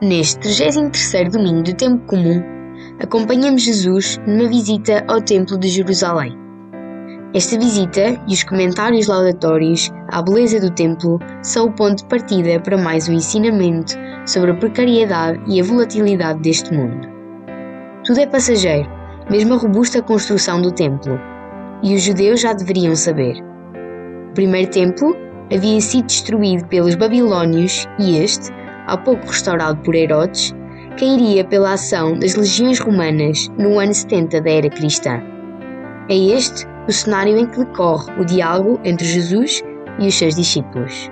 [0.00, 2.40] Neste 33º domingo do tempo comum,
[3.02, 6.38] acompanhamos Jesus numa visita ao Templo de Jerusalém.
[7.34, 12.60] Esta visita e os comentários laudatórios à beleza do templo são o ponto de partida
[12.60, 13.94] para mais um ensinamento
[14.24, 17.08] sobre a precariedade e a volatilidade deste mundo.
[18.04, 18.88] Tudo é passageiro,
[19.28, 21.18] mesmo a robusta construção do templo,
[21.82, 23.34] e os judeus já deveriam saber.
[24.30, 25.16] O primeiro templo
[25.52, 28.52] havia sido destruído pelos babilônios e este,
[28.88, 30.54] há pouco restaurado por Herodes,
[30.98, 35.22] cairia pela ação das legiões romanas no ano 70 da era cristã.
[36.08, 39.62] É este o cenário em que decorre o diálogo entre Jesus
[39.98, 41.08] e os seus discípulos.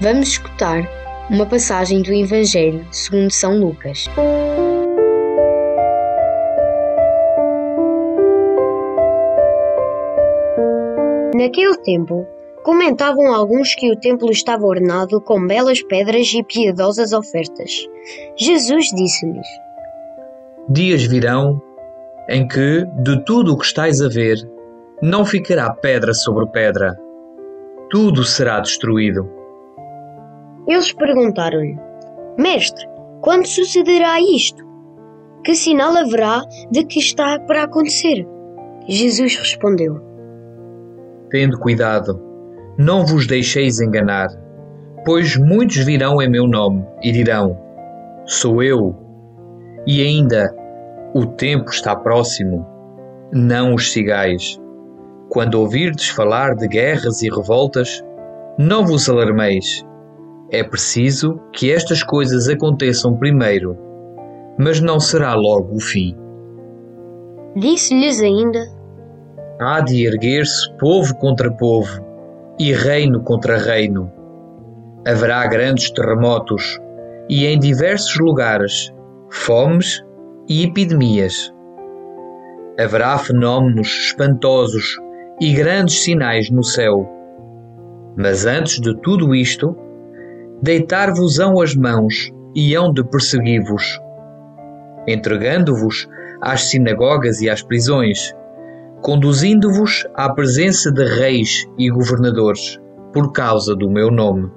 [0.00, 0.88] Vamos escutar
[1.30, 4.06] uma passagem do Evangelho segundo São Lucas.
[11.38, 12.26] Naquele tempo,
[12.64, 17.70] comentavam alguns que o templo estava ornado com belas pedras e piedosas ofertas.
[18.36, 19.46] Jesus disse-lhes:
[20.68, 21.62] Dias virão
[22.28, 24.36] em que, de tudo o que estáis a ver,
[25.00, 26.98] não ficará pedra sobre pedra.
[27.88, 29.30] Tudo será destruído.
[30.66, 31.78] Eles perguntaram-lhe:
[32.36, 32.84] Mestre,
[33.20, 34.66] quando sucederá isto?
[35.44, 38.26] Que sinal haverá de que está para acontecer?
[38.88, 40.07] Jesus respondeu:
[41.30, 42.20] Tende cuidado,
[42.78, 44.28] não vos deixeis enganar,
[45.04, 47.58] pois muitos virão em meu nome e dirão:
[48.24, 48.94] Sou eu.
[49.86, 50.54] E ainda,
[51.14, 52.66] o tempo está próximo.
[53.32, 54.58] Não os sigais.
[55.28, 58.02] Quando ouvirdes falar de guerras e revoltas,
[58.58, 59.84] não vos alarmeis.
[60.50, 63.76] É preciso que estas coisas aconteçam primeiro,
[64.58, 66.16] mas não será logo o fim.
[67.54, 68.77] Disse-lhes ainda:
[69.60, 72.06] Há de erguer-se povo contra povo
[72.60, 74.08] e reino contra reino.
[75.04, 76.78] Haverá grandes terremotos
[77.28, 78.94] e em diversos lugares
[79.28, 80.00] fomes
[80.48, 81.52] e epidemias.
[82.78, 84.96] Haverá fenómenos espantosos
[85.40, 87.04] e grandes sinais no céu.
[88.16, 89.76] Mas antes de tudo isto,
[90.62, 94.00] deitar-vos-ão as mãos e hão de perseguir-vos,
[95.08, 96.08] entregando-vos
[96.40, 98.32] às sinagogas e às prisões
[99.02, 102.78] conduzindo-vos à presença de reis e governadores,
[103.12, 104.50] por causa do meu nome.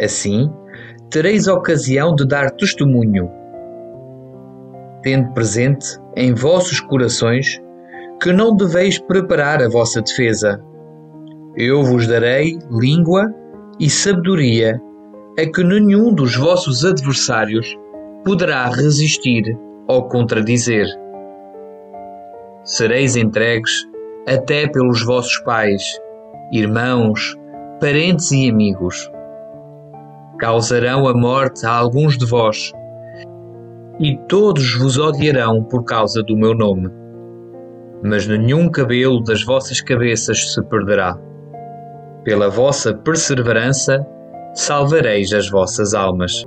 [0.00, 0.50] Assim,
[1.10, 3.30] tereis ocasião de dar testemunho,
[5.02, 7.60] tendo presente em vossos corações
[8.20, 10.60] que não deveis preparar a vossa defesa.
[11.56, 13.32] Eu vos darei língua
[13.78, 14.80] e sabedoria
[15.38, 17.76] a que nenhum dos vossos adversários
[18.24, 20.86] poderá resistir ou contradizer
[22.64, 23.70] sereis entregues
[24.26, 25.82] até pelos vossos pais,
[26.50, 27.36] irmãos,
[27.78, 29.10] parentes e amigos.
[30.38, 32.72] Causarão a morte a alguns de vós,
[34.00, 36.90] e todos vos odiarão por causa do meu nome.
[38.02, 41.16] Mas nenhum cabelo das vossas cabeças se perderá.
[42.24, 44.04] Pela vossa perseverança,
[44.54, 46.44] salvareis as vossas almas.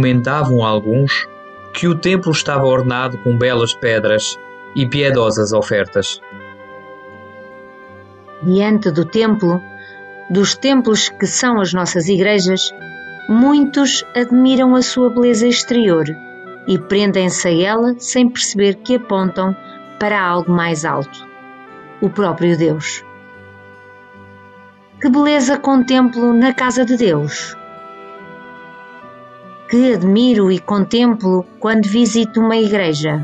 [0.00, 1.28] Comentavam alguns
[1.74, 4.34] que o templo estava ornado com belas pedras
[4.74, 6.22] e piedosas ofertas.
[8.42, 9.60] Diante do templo,
[10.30, 12.72] dos templos que são as nossas igrejas,
[13.28, 16.06] muitos admiram a sua beleza exterior
[16.66, 19.54] e prendem-se a ela sem perceber que apontam
[19.98, 21.28] para algo mais alto
[22.00, 23.04] o próprio Deus.
[24.98, 27.59] Que beleza contemplo na casa de Deus!
[29.70, 33.22] Que admiro e contemplo quando visito uma igreja.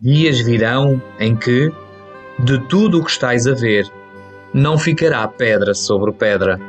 [0.00, 1.72] Dias virão em que,
[2.38, 3.84] de tudo o que estais a ver,
[4.54, 6.60] não ficará pedra sobre pedra.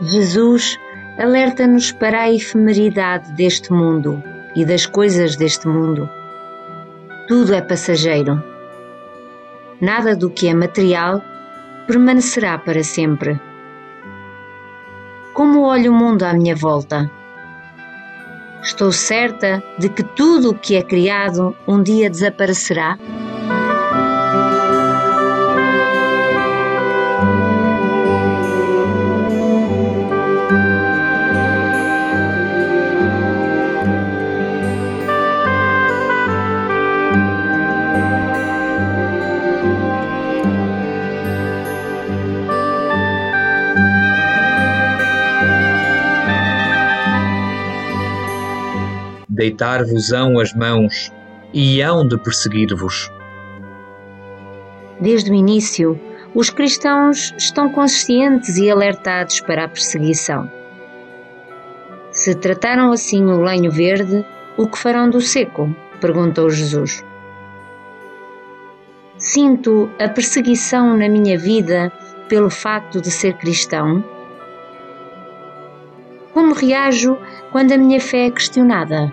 [0.00, 0.78] Jesus
[1.18, 4.22] alerta-nos para a efemeridade deste mundo
[4.54, 6.08] e das coisas deste mundo.
[7.28, 8.42] Tudo é passageiro.
[9.80, 11.22] Nada do que é material
[11.86, 13.40] permanecerá para sempre.
[15.32, 17.10] Como olho o mundo à minha volta?
[18.62, 22.98] Estou certa de que tudo o que é criado um dia desaparecerá?
[49.44, 51.12] Deitar-vos-ão as mãos
[51.52, 53.12] e hão de perseguir-vos.
[54.98, 56.00] Desde o início,
[56.34, 60.50] os cristãos estão conscientes e alertados para a perseguição.
[62.10, 64.24] Se trataram assim o lenho verde,
[64.56, 65.76] o que farão do seco?
[66.00, 67.04] perguntou Jesus.
[69.18, 71.92] Sinto a perseguição na minha vida
[72.30, 74.02] pelo facto de ser cristão?
[76.32, 77.18] Como reajo
[77.52, 79.12] quando a minha fé é questionada?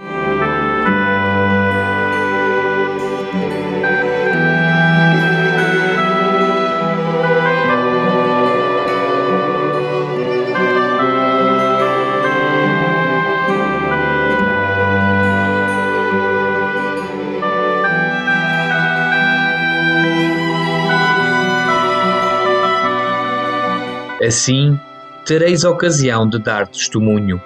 [24.31, 24.80] Assim,
[25.25, 27.42] tereis ocasião de dar testemunho.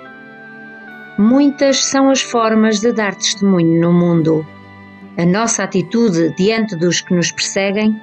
[1.18, 4.46] Muitas são as formas de dar testemunho no mundo.
[5.18, 8.00] A nossa atitude diante dos que nos perseguem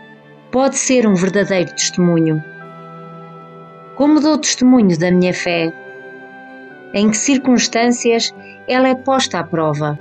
[0.51, 2.43] pode ser um verdadeiro testemunho.
[3.95, 5.73] Como dou testemunho da minha fé?
[6.93, 8.35] Em que circunstâncias
[8.67, 9.97] ela é posta à prova?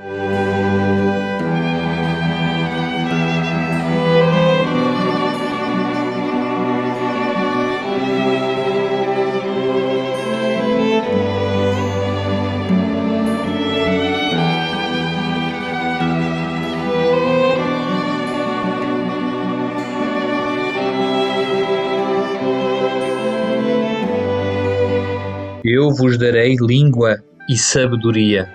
[25.92, 28.50] Eu vos darei língua e sabedoria.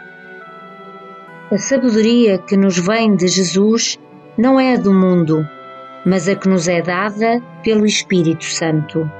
[1.52, 3.98] A sabedoria que nos vem de Jesus
[4.38, 5.46] não é a do mundo,
[6.06, 9.10] mas a que nos é dada pelo Espírito Santo.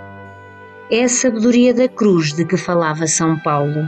[0.91, 3.87] É a sabedoria da cruz de que falava São Paulo.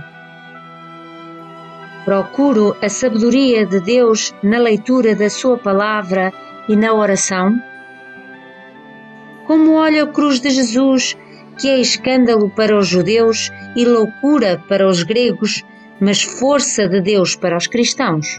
[2.05, 6.35] Procuro a sabedoria de Deus na leitura da Sua palavra
[6.69, 7.59] e na oração?
[9.47, 11.17] Como olho a cruz de Jesus
[11.59, 15.65] que é escândalo para os judeus e loucura para os gregos,
[16.01, 18.37] mas força de Deus para os cristãos.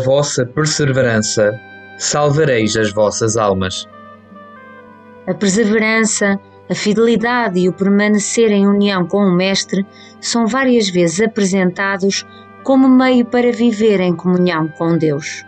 [0.00, 1.52] Vossa perseverança,
[1.98, 3.86] salvareis as vossas almas.
[5.26, 9.86] A perseverança, a fidelidade e o permanecer em união com o Mestre
[10.20, 12.26] são várias vezes apresentados
[12.62, 15.44] como meio para viver em comunhão com Deus.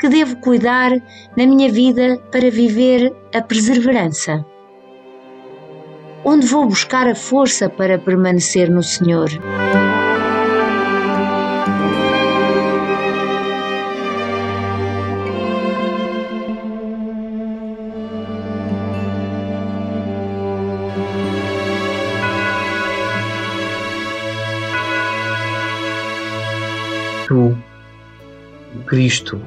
[0.00, 0.90] Que devo cuidar
[1.36, 4.44] na minha vida para viver a perseverança?
[6.24, 9.28] Onde vou buscar a força para permanecer no Senhor?
[28.80, 29.40] Cristo,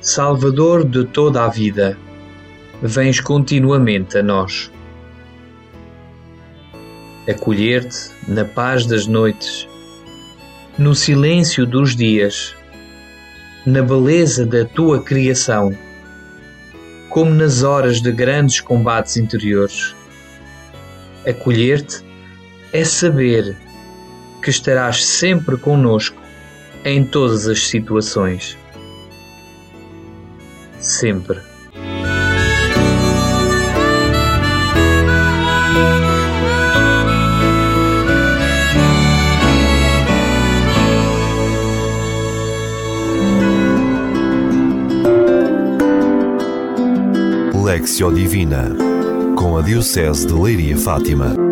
[0.00, 1.96] Salvador de toda a vida,
[2.82, 4.70] vens continuamente a nós.
[7.28, 9.68] Acolher-te na paz das noites,
[10.76, 12.54] no silêncio dos dias,
[13.64, 15.76] na beleza da tua criação,
[17.08, 19.94] como nas horas de grandes combates interiores.
[21.26, 22.04] Acolher-te
[22.72, 23.56] é saber
[24.42, 26.25] que estarás sempre conosco
[26.86, 28.56] em todas as situações.
[30.78, 31.40] Sempre.
[47.64, 48.70] Lexio Divina,
[49.36, 51.45] com a Diocese de Leiria Fátima.